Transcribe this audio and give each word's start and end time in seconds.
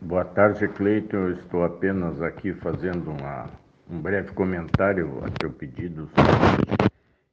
Boa 0.00 0.24
tarde, 0.24 0.68
Cleiton. 0.68 1.16
Eu 1.16 1.32
estou 1.32 1.64
apenas 1.64 2.22
aqui 2.22 2.54
fazendo 2.54 3.10
uma, 3.10 3.50
um 3.90 4.00
breve 4.00 4.30
comentário 4.30 5.20
a 5.24 5.30
teu 5.30 5.50
pedido. 5.50 6.08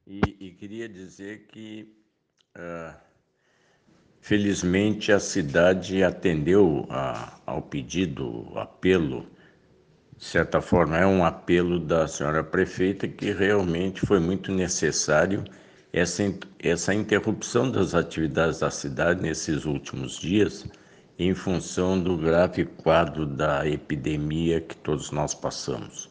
E, 0.04 0.36
e 0.40 0.50
queria 0.50 0.88
dizer 0.88 1.46
que, 1.46 1.94
uh, 2.58 2.92
felizmente, 4.20 5.12
a 5.12 5.20
cidade 5.20 6.02
atendeu 6.02 6.84
a, 6.90 7.38
ao 7.46 7.62
pedido, 7.62 8.50
apelo, 8.56 9.26
de 10.16 10.24
certa 10.24 10.60
forma, 10.60 10.98
é 10.98 11.06
um 11.06 11.24
apelo 11.24 11.78
da 11.78 12.08
senhora 12.08 12.42
prefeita 12.42 13.06
que 13.06 13.30
realmente 13.30 14.04
foi 14.04 14.18
muito 14.18 14.50
necessário 14.50 15.44
essa, 15.92 16.24
essa 16.58 16.92
interrupção 16.92 17.70
das 17.70 17.94
atividades 17.94 18.58
da 18.58 18.72
cidade 18.72 19.22
nesses 19.22 19.64
últimos 19.64 20.18
dias 20.18 20.68
em 21.18 21.34
função 21.34 21.98
do 21.98 22.16
grave 22.16 22.64
quadro 22.64 23.24
da 23.26 23.66
epidemia 23.66 24.60
que 24.60 24.76
todos 24.76 25.10
nós 25.10 25.34
passamos. 25.34 26.08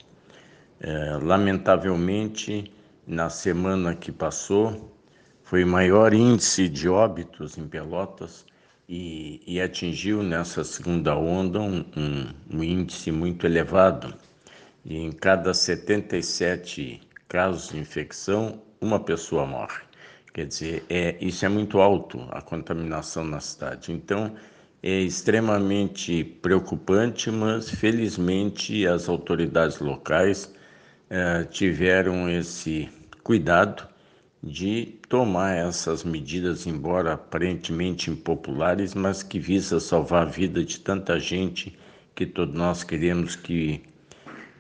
É, 0.80 1.18
lamentavelmente, 1.22 2.72
na 3.08 3.30
semana 3.30 3.96
que 3.96 4.12
passou, 4.12 4.92
foi 5.44 5.64
o 5.64 5.68
maior 5.68 6.14
índice 6.14 6.68
de 6.68 6.90
óbitos 6.90 7.58
em 7.58 7.68
Pelotas 7.68 8.46
e, 8.90 9.42
e 9.46 9.62
atingiu 9.62 10.24
nessa 10.24 10.64
segunda 10.64 11.16
onda 11.16 11.60
um, 11.62 11.86
um, 11.96 12.58
um 12.58 12.64
índice 12.64 13.12
muito 13.12 13.46
elevado. 13.46 14.14
E 14.84 14.98
em 14.98 15.12
cada 15.12 15.54
77 15.54 17.02
casos 17.28 17.70
de 17.70 17.78
infecção, 17.78 18.62
uma 18.82 19.00
pessoa 19.00 19.46
morre. 19.46 19.82
Quer 20.34 20.48
dizer, 20.48 20.84
é, 20.90 21.16
isso 21.22 21.46
é 21.46 21.50
muito 21.50 21.80
alto, 21.80 22.28
a 22.32 22.42
contaminação 22.42 23.24
na 23.24 23.40
cidade. 23.40 23.92
Então, 23.92 24.36
é 24.88 25.02
extremamente 25.02 26.24
preocupante, 26.24 27.32
mas 27.32 27.72
felizmente 27.72 28.86
as 28.86 29.10
autoridades 29.10 29.80
locais 29.80 30.54
eh, 31.10 31.44
tiveram 31.50 32.30
esse 32.30 32.88
cuidado 33.24 33.90
de 34.44 35.00
tomar 35.10 35.56
essas 35.56 36.04
medidas, 36.04 36.68
embora 36.68 37.14
aparentemente 37.14 38.12
impopulares, 38.12 38.94
mas 38.94 39.24
que 39.24 39.40
visa 39.40 39.80
salvar 39.80 40.22
a 40.22 40.30
vida 40.30 40.64
de 40.64 40.80
tanta 40.80 41.20
gente 41.20 41.76
que 42.14 42.28
todos 42.28 42.54
nós 42.54 42.84
queremos 42.84 43.36
que, 43.36 43.82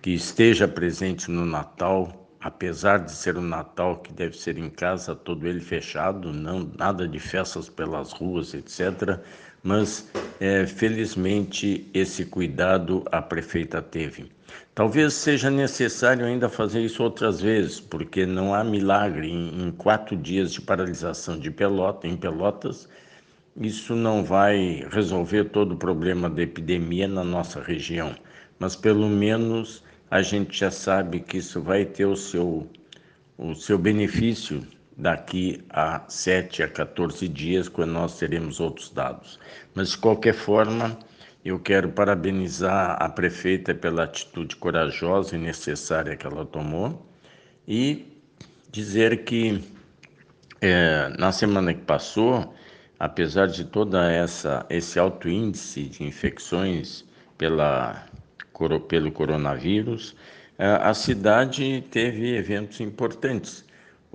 que 0.02 0.10
esteja 0.10 0.68
presente 0.68 1.30
no 1.30 1.46
Natal, 1.46 2.28
apesar 2.42 2.98
de 2.98 3.12
ser 3.12 3.38
um 3.38 3.44
Natal 3.44 3.98
que 3.98 4.12
deve 4.12 4.36
ser 4.36 4.58
em 4.58 4.72
casa, 4.72 5.14
todo 5.14 5.48
ele 5.48 5.60
fechado, 5.60 6.34
não 6.34 6.68
nada 6.76 7.08
de 7.08 7.20
festas 7.20 7.70
pelas 7.70 8.12
ruas, 8.12 8.56
etc 8.56 9.22
mas 9.66 10.08
é, 10.40 10.66
felizmente 10.66 11.90
esse 11.94 12.26
cuidado 12.26 13.04
a 13.12 13.22
prefeita 13.22 13.82
teve. 13.82 14.30
Talvez 14.74 15.14
seja 15.14 15.50
necessário 15.50 16.26
ainda 16.26 16.50
fazer 16.50 16.82
isso 16.82 17.02
outras 17.02 17.42
vezes, 17.42 17.80
porque 17.80 18.26
não 18.26 18.54
há 18.54 18.64
milagre 18.64 19.30
em, 19.30 19.68
em 19.68 19.72
quatro 19.72 20.16
dias 20.16 20.52
de 20.52 20.62
paralisação 20.62 21.40
de 21.40 21.50
pelota, 21.50 22.08
em 22.08 22.18
Pelotas. 22.18 22.90
Isso 23.56 23.96
não 23.96 24.24
vai 24.24 24.86
resolver 24.92 25.46
todo 25.46 25.74
o 25.74 25.78
problema 25.78 26.30
da 26.30 26.42
epidemia 26.42 27.08
na 27.08 27.24
nossa 27.24 27.62
região, 27.62 28.14
mas 28.60 28.76
pelo 28.76 29.08
menos 29.08 29.82
a 30.12 30.22
gente 30.22 30.60
já 30.60 30.70
sabe 30.70 31.22
que 31.22 31.38
isso 31.38 31.62
vai 31.62 31.86
ter 31.86 32.06
o 32.06 32.18
seu, 32.18 32.70
o 33.38 33.56
seu 33.56 33.78
benefício 33.78 34.62
daqui 34.98 35.64
a 35.70 36.04
7 36.08 36.64
a 36.64 36.68
14 36.68 37.28
dias, 37.28 37.68
quando 37.68 37.92
nós 37.92 38.18
teremos 38.18 38.60
outros 38.60 38.90
dados. 38.90 39.40
Mas, 39.74 39.92
de 39.92 39.98
qualquer 39.98 40.34
forma, 40.34 40.98
eu 41.44 41.60
quero 41.60 41.90
parabenizar 41.90 42.98
a 43.00 43.10
prefeita 43.10 43.74
pela 43.74 44.04
atitude 44.04 44.56
corajosa 44.56 45.36
e 45.36 45.40
necessária 45.40 46.16
que 46.16 46.26
ela 46.26 46.46
tomou 46.46 47.06
e 47.68 48.18
dizer 48.72 49.24
que 49.26 49.64
é, 50.62 51.10
na 51.20 51.32
semana 51.32 51.74
que 51.74 51.82
passou, 51.82 52.56
apesar 53.00 53.48
de 53.48 53.66
toda 53.66 54.12
essa 54.12 54.66
esse 54.70 54.98
alto 54.98 55.30
índice 55.30 55.84
de 55.84 56.04
infecções 56.04 57.06
pela 57.38 58.06
pelo 58.88 59.12
coronavírus, 59.12 60.16
é, 60.58 60.66
a 60.66 60.94
cidade 60.94 61.84
teve 61.92 62.36
eventos 62.36 62.80
importantes 62.80 63.65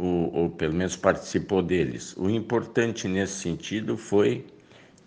ou, 0.01 0.35
ou 0.35 0.51
pelo 0.51 0.75
menos 0.75 0.97
participou 0.97 1.63
deles. 1.63 2.17
O 2.17 2.31
importante 2.31 3.07
nesse 3.07 3.35
sentido 3.35 3.99
foi 3.99 4.47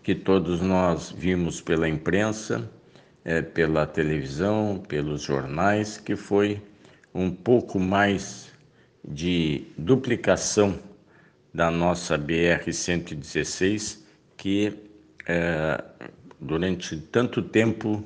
que 0.04 0.14
todos 0.14 0.62
nós 0.62 1.12
vimos 1.12 1.60
pela 1.60 1.90
imprensa, 1.90 2.70
é, 3.26 3.42
pela 3.42 3.88
televisão, 3.88 4.84
pelos 4.88 5.24
jornais, 5.24 5.98
que 5.98 6.16
foi 6.16 6.62
um 7.14 7.32
pouco 7.32 7.80
mais 7.80 8.52
de 9.04 9.66
duplicação 9.78 10.78
da 11.54 11.72
nossa 11.72 12.18
BR-116, 12.18 14.00
que 14.38 14.78
é, 15.26 15.84
durante 16.40 16.98
tanto 16.98 17.42
tempo 17.42 18.04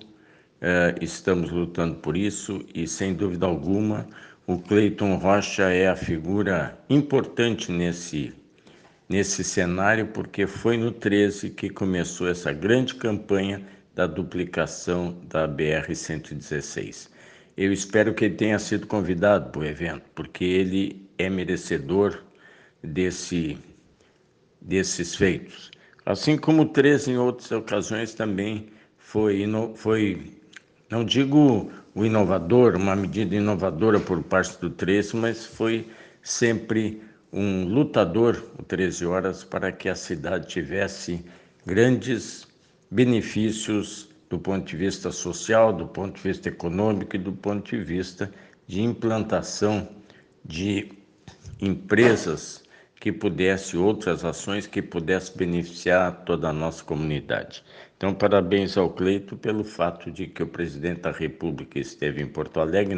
é, 0.62 0.96
estamos 1.02 1.50
lutando 1.52 1.96
por 1.96 2.16
isso 2.16 2.64
e, 2.74 2.88
sem 2.88 3.14
dúvida 3.14 3.46
alguma, 3.46 4.08
o 4.48 4.58
Cleiton 4.58 5.18
Rocha 5.18 5.64
é 5.74 5.90
a 5.90 5.96
figura 5.96 6.80
importante 6.90 7.70
nesse, 7.70 8.34
nesse 9.10 9.44
cenário, 9.44 10.08
porque 10.08 10.48
foi 10.48 10.78
no 10.78 10.90
13 10.90 11.50
que 11.50 11.70
começou 11.70 12.30
essa 12.30 12.54
grande 12.54 12.96
campanha 12.96 13.62
da 13.94 14.08
duplicação 14.08 15.20
da 15.28 15.46
BR-116. 15.50 17.10
Eu 17.58 17.74
espero 17.74 18.14
que 18.14 18.24
ele 18.24 18.36
tenha 18.36 18.58
sido 18.58 18.88
convidado 18.88 19.50
para 19.50 19.60
o 19.60 19.66
evento, 19.66 20.04
porque 20.16 20.46
ele 20.46 21.06
é 21.18 21.30
merecedor 21.30 22.24
desse, 22.82 23.58
desses 24.62 25.14
feitos. 25.14 25.72
Assim 26.06 26.38
como 26.38 26.62
o 26.62 26.70
13 26.70 27.12
em 27.12 27.18
outras 27.18 27.52
ocasiões 27.52 28.14
também 28.14 28.68
foi, 28.98 29.46
foi 29.76 30.38
não 30.90 31.04
digo 31.04 31.72
o 31.94 32.06
inovador, 32.06 32.76
uma 32.76 32.96
medida 32.96 33.36
inovadora 33.36 34.00
por 34.00 34.24
parte 34.24 34.60
do 34.60 34.70
13, 34.70 35.16
mas 35.16 35.46
foi 35.46 35.88
sempre 36.22 37.02
um 37.32 37.66
lutador, 37.66 38.42
o 38.58 38.64
13 38.64 39.06
Horas, 39.06 39.44
para 39.44 39.72
que 39.72 39.90
a 39.90 39.96
cidade 39.96 40.48
tivesse 40.48 41.26
grandes 41.66 42.48
benefícios 42.90 44.10
do 44.30 44.40
ponto 44.40 44.66
de 44.66 44.78
vista 44.78 45.12
social, 45.12 45.74
do 45.74 45.88
ponto 45.88 46.16
de 46.16 46.22
vista 46.22 46.50
econômico 46.50 47.16
e 47.16 47.20
do 47.20 47.32
ponto 47.32 47.70
de 47.70 47.84
vista 47.84 48.32
de 48.66 48.82
implantação 48.82 49.88
de 50.44 50.92
empresas 51.60 52.64
que 53.00 53.12
pudesse 53.12 53.78
outras 53.78 54.26
ações 54.26 54.66
que 54.66 54.82
pudesse 54.82 55.38
beneficiar 55.38 56.24
toda 56.26 56.50
a 56.50 56.54
nossa 56.54 56.84
comunidade. 56.84 57.64
Então, 57.96 58.14
parabéns 58.14 58.78
ao 58.78 58.90
Cleito 58.90 59.38
pelo 59.38 59.64
fato 59.64 60.12
de 60.12 60.28
que 60.28 60.44
o 60.44 60.48
presidente 60.48 61.02
da 61.02 61.12
República 61.12 61.80
esteve 61.80 62.22
em 62.22 62.28
Porto 62.28 62.60
Alegre 62.60 62.96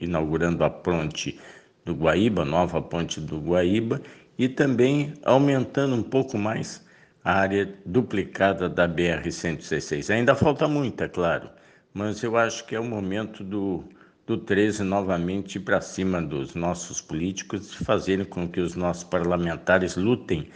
inaugurando 0.00 0.64
a 0.64 0.70
ponte 0.70 1.38
do 1.84 1.94
Guaíba, 1.94 2.44
nova 2.44 2.80
ponte 2.80 3.20
do 3.20 3.38
Guaíba, 3.38 4.00
e 4.38 4.48
também 4.48 5.14
aumentando 5.24 5.94
um 5.94 6.02
pouco 6.02 6.38
mais 6.38 6.86
a 7.24 7.34
área 7.34 7.74
duplicada 7.84 8.68
da 8.68 8.88
BR-116. 8.88 10.12
Ainda 10.12 10.34
falta 10.34 10.66
muito, 10.66 11.02
é 11.02 11.08
claro, 11.08 11.50
mas 11.92 12.22
eu 12.22 12.36
acho 12.36 12.64
que 12.66 12.74
é 12.74 12.80
o 12.80 12.84
momento 12.84 13.44
do 13.44 13.84
do 14.26 14.36
13 14.36 14.82
novamente 14.84 15.58
para 15.58 15.80
cima 15.80 16.22
dos 16.22 16.54
nossos 16.54 17.00
políticos 17.00 17.72
e 17.72 17.84
fazerem 17.84 18.24
com 18.24 18.48
que 18.48 18.60
os 18.60 18.74
nossos 18.74 19.04
parlamentares 19.04 19.96
lutem 19.96 20.48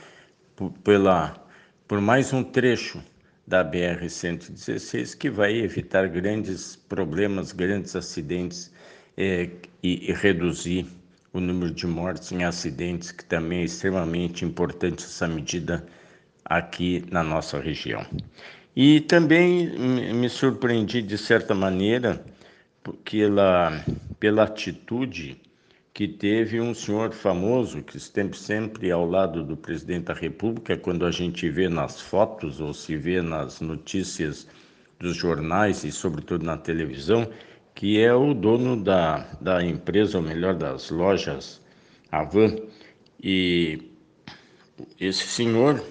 por, 0.54 0.70
pela, 0.84 1.34
por 1.88 2.00
mais 2.00 2.32
um 2.32 2.44
trecho 2.44 3.02
da 3.46 3.64
BR-116 3.64 5.16
que 5.16 5.30
vai 5.30 5.56
evitar 5.56 6.08
grandes 6.08 6.76
problemas, 6.76 7.52
grandes 7.52 7.94
acidentes 7.94 8.72
é, 9.16 9.50
e, 9.82 10.10
e 10.10 10.12
reduzir 10.12 10.86
o 11.32 11.40
número 11.40 11.72
de 11.72 11.86
mortes 11.86 12.32
em 12.32 12.44
acidentes, 12.44 13.12
que 13.12 13.24
também 13.24 13.60
é 13.60 13.64
extremamente 13.64 14.44
importante 14.44 15.04
essa 15.04 15.28
medida 15.28 15.86
aqui 16.44 17.04
na 17.10 17.22
nossa 17.22 17.60
região. 17.60 18.06
E 18.74 19.00
também 19.00 19.68
me 20.14 20.28
surpreendi, 20.28 21.02
de 21.02 21.18
certa 21.18 21.54
maneira, 21.54 22.24
pela, 22.92 23.84
pela 24.18 24.44
atitude 24.44 25.40
que 25.92 26.06
teve 26.06 26.60
um 26.60 26.74
senhor 26.74 27.12
famoso 27.12 27.82
que 27.82 27.96
esteve 27.96 28.36
sempre 28.36 28.90
ao 28.90 29.08
lado 29.08 29.42
do 29.42 29.56
presidente 29.56 30.04
da 30.04 30.14
República, 30.14 30.76
quando 30.76 31.06
a 31.06 31.10
gente 31.10 31.48
vê 31.48 31.68
nas 31.68 32.00
fotos 32.00 32.60
ou 32.60 32.74
se 32.74 32.96
vê 32.96 33.22
nas 33.22 33.62
notícias 33.62 34.46
dos 34.98 35.16
jornais 35.16 35.84
e, 35.84 35.90
sobretudo, 35.90 36.44
na 36.44 36.58
televisão, 36.58 37.26
que 37.74 37.98
é 37.98 38.12
o 38.12 38.34
dono 38.34 38.76
da, 38.76 39.26
da 39.40 39.64
empresa, 39.64 40.18
ou 40.18 40.24
melhor, 40.24 40.54
das 40.54 40.90
lojas 40.90 41.62
Avan. 42.12 42.56
E 43.22 43.90
esse 45.00 45.26
senhor 45.26 45.82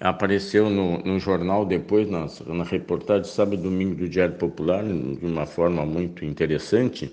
apareceu 0.00 0.70
no, 0.70 0.98
no 0.98 1.18
jornal 1.18 1.64
depois, 1.64 2.08
na, 2.08 2.26
na 2.46 2.64
reportagem 2.64 3.24
sábado 3.24 3.60
e 3.60 3.62
domingo 3.62 3.94
do 3.94 4.08
Diário 4.08 4.34
Popular, 4.36 4.84
de 4.84 5.26
uma 5.26 5.46
forma 5.46 5.84
muito 5.84 6.24
interessante, 6.24 7.12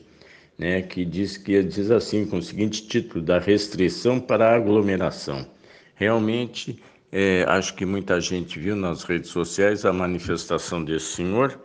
né, 0.57 0.81
que 0.81 1.03
diz 1.03 1.37
que 1.37 1.61
diz 1.63 1.91
assim, 1.91 2.25
com 2.25 2.37
o 2.37 2.41
seguinte 2.41 2.87
título, 2.87 3.23
da 3.23 3.39
restrição 3.39 4.19
para 4.19 4.51
a 4.51 4.55
aglomeração. 4.55 5.45
Realmente, 5.95 6.81
é, 7.11 7.43
acho 7.47 7.75
que 7.75 7.85
muita 7.85 8.19
gente 8.21 8.59
viu 8.59 8.75
nas 8.75 9.03
redes 9.03 9.29
sociais 9.29 9.85
a 9.85 9.93
manifestação 9.93 10.83
desse 10.83 11.13
senhor, 11.13 11.59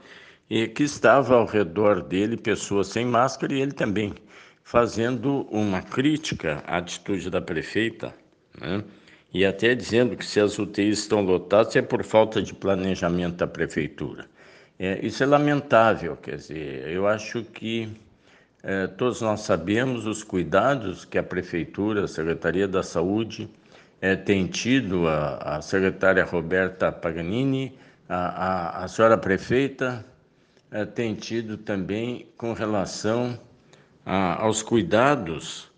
e 0.49 0.67
que 0.67 0.83
estava 0.83 1.37
ao 1.37 1.47
redor 1.47 2.03
dele 2.03 2.37
pessoas 2.37 2.89
sem 2.89 3.07
máscara 3.07 3.55
e 3.55 3.61
ele 3.61 3.73
também, 3.73 4.13
fazendo 4.65 5.47
uma 5.51 5.81
crítica 5.81 6.63
à 6.67 6.79
atitude 6.79 7.31
da 7.31 7.41
prefeita, 7.41 8.13
né? 8.61 8.83
E 9.33 9.45
até 9.45 9.75
dizendo 9.75 10.17
que 10.17 10.25
se 10.27 10.41
as 10.41 10.59
UTIs 10.59 11.01
estão 11.01 11.23
lotadas 11.23 11.75
é 11.77 11.83
por 11.83 12.03
falta 12.05 12.43
de 12.43 12.53
planejamento 12.53 13.37
da 13.37 13.47
prefeitura. 13.47 14.27
É, 14.79 14.99
isso 15.05 15.23
é 15.23 15.27
lamentável, 15.27 16.17
quer 16.17 16.37
dizer, 16.37 16.89
eu 16.89 17.07
acho 17.07 17.45
que 17.45 17.89
é, 18.63 18.87
todos 18.87 19.21
nós 19.21 19.41
sabemos 19.41 20.07
os 20.07 20.23
cuidados 20.23 21.05
que 21.05 21.19
a 21.19 21.23
prefeitura, 21.23 22.05
a 22.05 22.09
Secretaria 22.09 22.67
da 22.67 22.83
Saúde, 22.83 23.49
é, 24.01 24.17
tem 24.17 24.47
tido, 24.47 25.07
a, 25.07 25.57
a 25.57 25.63
secretária 25.63 26.25
Roberta 26.25 26.91
Paganini, 26.91 27.79
a, 28.09 28.81
a, 28.81 28.85
a 28.85 28.89
senhora 28.89 29.17
prefeita, 29.17 30.05
é, 30.71 30.85
tem 30.85 31.15
tido 31.15 31.57
também 31.57 32.29
com 32.37 32.53
relação 32.53 33.39
a, 34.05 34.43
aos 34.43 34.63
cuidados 34.63 35.70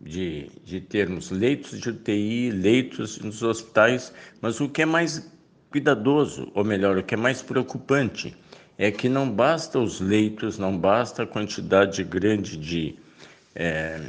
de, 0.00 0.50
de 0.64 0.80
termos 0.80 1.30
leitos 1.30 1.78
de 1.78 1.90
UTI, 1.90 2.50
leitos 2.50 3.18
nos 3.18 3.42
hospitais, 3.42 4.12
mas 4.40 4.60
o 4.60 4.68
que 4.68 4.82
é 4.82 4.86
mais 4.86 5.30
cuidadoso, 5.70 6.50
ou 6.54 6.64
melhor, 6.64 6.96
o 6.96 7.02
que 7.02 7.14
é 7.14 7.16
mais 7.16 7.42
preocupante, 7.42 8.36
é 8.78 8.90
que 8.90 9.08
não 9.08 9.30
basta 9.30 9.78
os 9.78 10.00
leitos, 10.00 10.58
não 10.58 10.76
basta 10.76 11.22
a 11.22 11.26
quantidade 11.26 12.02
grande 12.02 12.56
de, 12.56 12.96
é, 13.54 14.00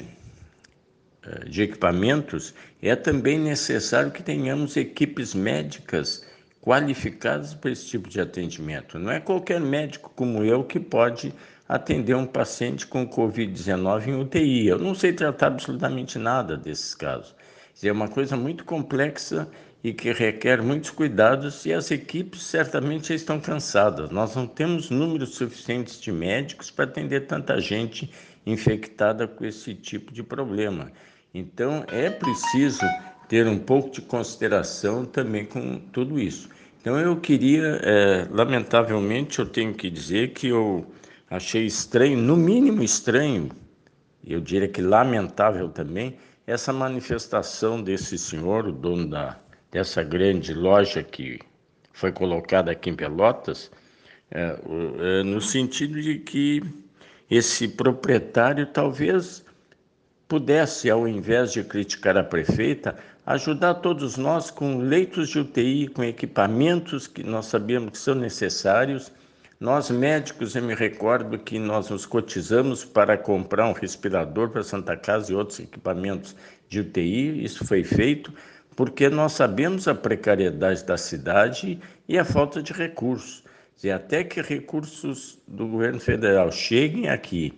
de 1.47 1.63
equipamentos, 1.63 2.53
é 2.81 2.95
também 2.95 3.37
necessário 3.37 4.11
que 4.11 4.23
tenhamos 4.23 4.77
equipes 4.77 5.35
médicas 5.35 6.25
qualificadas 6.61 7.53
para 7.53 7.71
esse 7.71 7.87
tipo 7.87 8.07
de 8.07 8.21
atendimento. 8.21 8.97
Não 8.97 9.11
é 9.11 9.19
qualquer 9.19 9.59
médico 9.59 10.11
como 10.15 10.43
eu 10.43 10.63
que 10.63 10.79
pode 10.79 11.33
atender 11.71 12.13
um 12.13 12.25
paciente 12.25 12.85
com 12.85 13.07
Covid-19 13.07 14.07
em 14.07 14.19
UTI. 14.19 14.67
Eu 14.67 14.77
não 14.77 14.93
sei 14.93 15.13
tratar 15.13 15.47
absolutamente 15.47 16.19
nada 16.19 16.57
desses 16.57 16.93
casos. 16.93 17.33
É 17.81 17.89
uma 17.89 18.09
coisa 18.09 18.35
muito 18.35 18.65
complexa 18.65 19.47
e 19.81 19.93
que 19.93 20.11
requer 20.11 20.61
muitos 20.61 20.89
cuidados 20.89 21.65
e 21.65 21.71
as 21.71 21.89
equipes 21.89 22.43
certamente 22.43 23.13
estão 23.13 23.39
cansadas. 23.39 24.09
Nós 24.09 24.35
não 24.35 24.45
temos 24.45 24.89
números 24.89 25.35
suficientes 25.35 25.99
de 26.01 26.11
médicos 26.11 26.69
para 26.69 26.83
atender 26.83 27.21
tanta 27.21 27.57
gente 27.61 28.11
infectada 28.45 29.25
com 29.25 29.45
esse 29.45 29.73
tipo 29.73 30.11
de 30.11 30.21
problema. 30.21 30.91
Então 31.33 31.85
é 31.87 32.09
preciso 32.09 32.85
ter 33.29 33.47
um 33.47 33.57
pouco 33.57 33.91
de 33.91 34.01
consideração 34.01 35.05
também 35.05 35.45
com 35.45 35.79
tudo 35.93 36.19
isso. 36.19 36.49
Então 36.81 36.99
eu 36.99 37.15
queria, 37.15 37.79
é, 37.81 38.27
lamentavelmente, 38.29 39.39
eu 39.39 39.45
tenho 39.45 39.73
que 39.73 39.89
dizer 39.89 40.33
que 40.33 40.47
eu 40.49 40.85
achei 41.31 41.65
estranho, 41.65 42.17
no 42.17 42.35
mínimo 42.35 42.83
estranho, 42.83 43.49
eu 44.23 44.41
diria 44.41 44.67
que 44.67 44.81
lamentável 44.81 45.69
também, 45.69 46.17
essa 46.45 46.73
manifestação 46.73 47.81
desse 47.81 48.17
senhor, 48.17 48.67
o 48.67 48.71
dono 48.73 49.07
da, 49.07 49.39
dessa 49.71 50.03
grande 50.03 50.53
loja 50.53 51.01
que 51.01 51.39
foi 51.93 52.11
colocada 52.11 52.71
aqui 52.71 52.89
em 52.89 52.95
Pelotas, 52.95 53.71
é, 54.29 54.59
é, 54.99 55.23
no 55.23 55.39
sentido 55.39 56.01
de 56.01 56.19
que 56.19 56.61
esse 57.29 57.65
proprietário 57.67 58.65
talvez 58.65 59.45
pudesse, 60.27 60.89
ao 60.89 61.07
invés 61.07 61.53
de 61.53 61.63
criticar 61.63 62.17
a 62.17 62.23
prefeita, 62.23 62.97
ajudar 63.25 63.75
todos 63.75 64.17
nós 64.17 64.51
com 64.51 64.79
leitos 64.79 65.29
de 65.29 65.39
UTI, 65.39 65.87
com 65.87 66.03
equipamentos 66.03 67.07
que 67.07 67.23
nós 67.23 67.45
sabemos 67.45 67.91
que 67.91 67.97
são 67.97 68.15
necessários. 68.15 69.11
Nós 69.61 69.91
médicos, 69.91 70.55
eu 70.55 70.63
me 70.63 70.73
recordo 70.73 71.37
que 71.37 71.59
nós 71.59 71.87
nos 71.87 72.03
cotizamos 72.03 72.83
para 72.83 73.15
comprar 73.15 73.67
um 73.67 73.73
respirador 73.73 74.49
para 74.49 74.63
Santa 74.63 74.97
Casa 74.97 75.31
e 75.31 75.35
outros 75.35 75.59
equipamentos 75.59 76.35
de 76.67 76.79
UTI. 76.79 77.45
Isso 77.45 77.63
foi 77.63 77.83
feito 77.83 78.33
porque 78.75 79.07
nós 79.07 79.33
sabemos 79.33 79.87
a 79.87 79.93
precariedade 79.93 80.83
da 80.83 80.97
cidade 80.97 81.79
e 82.09 82.17
a 82.17 82.25
falta 82.25 82.59
de 82.63 82.73
recursos. 82.73 83.43
E 83.83 83.91
até 83.91 84.23
que 84.23 84.41
recursos 84.41 85.39
do 85.47 85.67
governo 85.67 85.99
federal 85.99 86.51
cheguem 86.51 87.07
aqui 87.07 87.53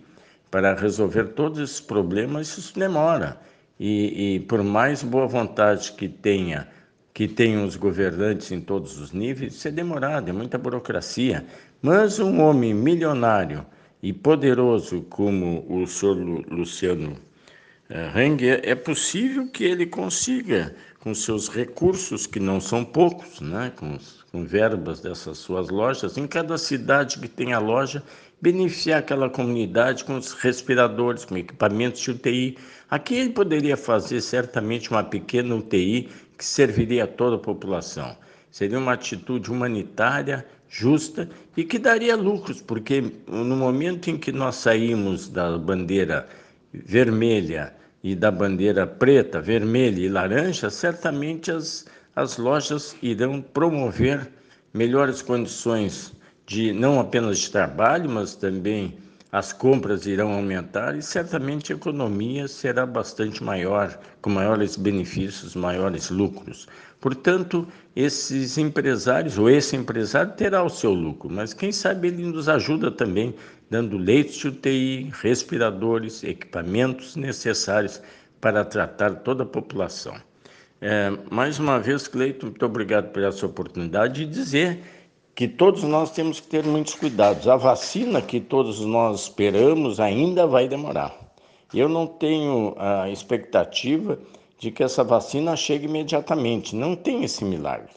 para 0.50 0.74
resolver 0.74 1.28
todos 1.28 1.58
esses 1.58 1.80
problemas, 1.80 2.58
isso 2.58 2.78
demora. 2.78 3.40
E, 3.80 4.34
e, 4.34 4.40
por 4.40 4.62
mais 4.62 5.02
boa 5.02 5.26
vontade 5.26 5.92
que 5.92 6.10
tenha, 6.10 6.68
que 7.14 7.26
tenham 7.26 7.64
os 7.64 7.76
governantes 7.76 8.52
em 8.52 8.60
todos 8.60 9.00
os 9.00 9.10
níveis, 9.10 9.54
isso 9.54 9.68
é 9.68 9.70
demorado, 9.70 10.28
é 10.28 10.32
muita 10.34 10.58
burocracia. 10.58 11.46
Mas 11.84 12.18
um 12.18 12.40
homem 12.40 12.72
milionário 12.72 13.66
e 14.02 14.10
poderoso 14.10 15.02
como 15.02 15.66
o 15.68 15.86
senhor 15.86 16.16
Luciano 16.50 17.14
eh, 17.90 18.60
é 18.62 18.74
possível 18.74 19.46
que 19.48 19.64
ele 19.64 19.84
consiga, 19.84 20.74
com 20.98 21.14
seus 21.14 21.46
recursos, 21.46 22.26
que 22.26 22.40
não 22.40 22.58
são 22.58 22.86
poucos, 22.86 23.38
né, 23.42 23.70
com, 23.76 23.98
com 24.32 24.46
verbas 24.46 25.02
dessas 25.02 25.36
suas 25.36 25.68
lojas, 25.68 26.16
em 26.16 26.26
cada 26.26 26.56
cidade 26.56 27.18
que 27.18 27.28
tenha 27.28 27.58
loja, 27.58 28.02
beneficiar 28.40 29.00
aquela 29.00 29.28
comunidade 29.28 30.04
com 30.04 30.16
os 30.16 30.32
respiradores, 30.32 31.26
com 31.26 31.36
equipamentos 31.36 32.00
de 32.00 32.12
UTI. 32.12 32.56
Aqui 32.88 33.14
ele 33.14 33.30
poderia 33.34 33.76
fazer 33.76 34.22
certamente 34.22 34.90
uma 34.90 35.04
pequena 35.04 35.54
UTI 35.54 36.08
que 36.38 36.44
serviria 36.46 37.04
a 37.04 37.06
toda 37.06 37.36
a 37.36 37.38
população. 37.38 38.16
Seria 38.50 38.78
uma 38.78 38.94
atitude 38.94 39.50
humanitária, 39.50 40.46
justa 40.76 41.28
e 41.56 41.62
que 41.62 41.78
daria 41.78 42.16
lucros, 42.16 42.60
porque 42.60 43.00
no 43.28 43.56
momento 43.56 44.10
em 44.10 44.16
que 44.16 44.32
nós 44.32 44.56
saímos 44.56 45.28
da 45.28 45.56
bandeira 45.56 46.28
vermelha 46.72 47.72
e 48.02 48.16
da 48.16 48.28
bandeira 48.28 48.84
preta, 48.84 49.40
vermelha 49.40 50.00
e 50.00 50.08
laranja, 50.08 50.68
certamente 50.70 51.52
as, 51.52 51.86
as 52.16 52.38
lojas 52.38 52.96
irão 53.00 53.40
promover 53.40 54.28
melhores 54.72 55.22
condições 55.22 56.12
de 56.44 56.72
não 56.72 56.98
apenas 56.98 57.38
de 57.38 57.50
trabalho, 57.52 58.10
mas 58.10 58.34
também 58.34 58.98
as 59.34 59.52
compras 59.52 60.06
irão 60.06 60.32
aumentar 60.32 60.96
e 60.96 61.02
certamente 61.02 61.72
a 61.72 61.76
economia 61.76 62.46
será 62.46 62.86
bastante 62.86 63.42
maior, 63.42 63.98
com 64.22 64.30
maiores 64.30 64.76
benefícios, 64.76 65.56
maiores 65.56 66.08
lucros. 66.08 66.68
Portanto, 67.00 67.66
esses 67.96 68.56
empresários, 68.58 69.36
ou 69.36 69.50
esse 69.50 69.74
empresário 69.74 70.34
terá 70.34 70.62
o 70.62 70.68
seu 70.68 70.92
lucro, 70.92 71.28
mas 71.28 71.52
quem 71.52 71.72
sabe 71.72 72.06
ele 72.06 72.22
nos 72.22 72.48
ajuda 72.48 72.92
também, 72.92 73.34
dando 73.68 73.98
leitos 73.98 74.36
de 74.36 74.46
UTI, 74.46 75.10
respiradores, 75.20 76.22
equipamentos 76.22 77.16
necessários 77.16 78.00
para 78.40 78.64
tratar 78.64 79.16
toda 79.16 79.42
a 79.42 79.46
população. 79.46 80.14
É, 80.80 81.10
mais 81.28 81.58
uma 81.58 81.80
vez, 81.80 82.06
Cleiton, 82.06 82.46
muito 82.46 82.64
obrigado 82.64 83.10
por 83.10 83.20
essa 83.20 83.44
oportunidade 83.44 84.24
de 84.24 84.32
dizer 84.32 84.78
que 85.34 85.48
todos 85.48 85.82
nós 85.82 86.10
temos 86.12 86.38
que 86.38 86.46
ter 86.46 86.64
muitos 86.64 86.94
cuidados. 86.94 87.48
A 87.48 87.56
vacina 87.56 88.22
que 88.22 88.40
todos 88.40 88.80
nós 88.80 89.22
esperamos 89.22 89.98
ainda 89.98 90.46
vai 90.46 90.68
demorar. 90.68 91.18
Eu 91.72 91.88
não 91.88 92.06
tenho 92.06 92.74
a 92.78 93.10
expectativa 93.10 94.18
de 94.58 94.70
que 94.70 94.82
essa 94.82 95.02
vacina 95.02 95.56
chegue 95.56 95.86
imediatamente, 95.86 96.76
não 96.76 96.94
tem 96.94 97.24
esse 97.24 97.44
milagre. 97.44 97.90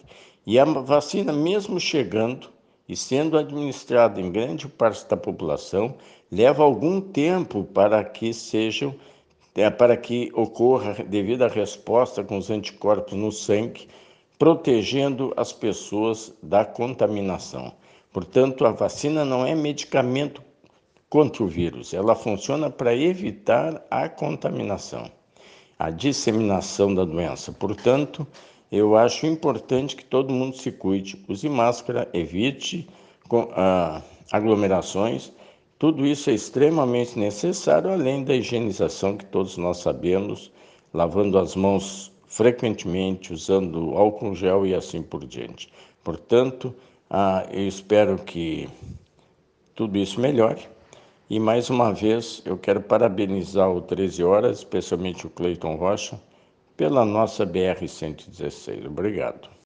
E 0.45 0.57
a 0.57 0.65
vacina, 0.65 1.31
mesmo 1.31 1.79
chegando 1.79 2.49
e 2.89 2.95
sendo 2.95 3.37
administrada 3.37 4.19
em 4.19 4.31
grande 4.31 4.67
parte 4.67 5.07
da 5.07 5.15
população, 5.15 5.95
leva 6.31 6.63
algum 6.63 6.99
tempo 6.99 7.63
para 7.65 8.03
que 8.03 8.33
sejam 8.33 8.95
é, 9.55 9.69
para 9.69 9.97
que 9.97 10.31
ocorra 10.33 10.93
devido 11.07 11.43
à 11.43 11.47
resposta 11.47 12.23
com 12.23 12.37
os 12.37 12.49
anticorpos 12.49 13.13
no 13.13 13.31
sangue 13.31 13.87
protegendo 14.37 15.33
as 15.35 15.51
pessoas 15.51 16.33
da 16.41 16.63
contaminação. 16.63 17.73
Portanto, 18.11 18.65
a 18.65 18.71
vacina 18.71 19.25
não 19.25 19.45
é 19.45 19.55
medicamento 19.55 20.41
contra 21.09 21.43
o 21.43 21.47
vírus, 21.47 21.93
ela 21.93 22.15
funciona 22.15 22.69
para 22.69 22.95
evitar 22.95 23.85
a 23.89 24.09
contaminação, 24.09 25.09
a 25.79 25.89
disseminação 25.89 26.93
da 26.93 27.05
doença. 27.05 27.51
Portanto, 27.51 28.27
eu 28.71 28.97
acho 28.97 29.25
importante 29.25 29.95
que 29.95 30.03
todo 30.03 30.33
mundo 30.33 30.57
se 30.57 30.71
cuide, 30.71 31.23
use 31.27 31.47
máscara, 31.47 32.09
evite 32.13 32.87
ah, 33.55 34.01
aglomerações. 34.31 35.31
Tudo 35.79 36.05
isso 36.05 36.29
é 36.29 36.33
extremamente 36.33 37.17
necessário, 37.17 37.89
além 37.89 38.23
da 38.25 38.35
higienização 38.35 39.15
que 39.15 39.25
todos 39.25 39.57
nós 39.57 39.77
sabemos, 39.77 40.51
lavando 40.93 41.37
as 41.37 41.55
mãos 41.55 42.11
frequentemente, 42.27 43.33
usando 43.33 43.95
álcool 43.95 44.35
gel 44.35 44.65
e 44.65 44.75
assim 44.75 45.01
por 45.01 45.25
diante. 45.25 45.71
Portanto, 46.03 46.75
ah, 47.09 47.47
eu 47.51 47.67
espero 47.67 48.17
que 48.17 48.69
tudo 49.73 49.97
isso 49.97 50.19
melhore. 50.19 50.67
E 51.29 51.39
mais 51.39 51.69
uma 51.69 51.93
vez 51.93 52.41
eu 52.45 52.57
quero 52.57 52.81
parabenizar 52.81 53.69
o 53.69 53.81
13 53.81 54.23
Horas, 54.23 54.59
especialmente 54.59 55.27
o 55.27 55.29
Cleiton 55.29 55.75
Rocha, 55.75 56.19
pela 56.75 57.03
nossa 57.03 57.45
BR-116. 57.45 58.85
Obrigado. 58.85 59.49